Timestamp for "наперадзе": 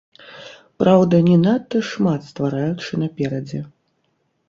3.07-3.65